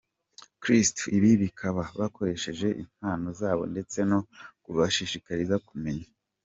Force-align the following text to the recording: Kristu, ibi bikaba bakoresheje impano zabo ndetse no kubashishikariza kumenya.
Kristu, 0.61 1.01
ibi 1.17 1.31
bikaba 1.43 1.83
bakoresheje 1.99 2.67
impano 2.83 3.27
zabo 3.39 3.63
ndetse 3.73 3.97
no 4.09 4.19
kubashishikariza 4.63 5.55
kumenya. 5.67 6.07